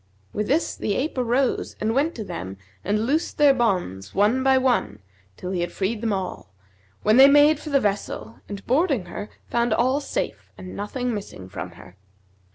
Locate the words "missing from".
11.13-11.73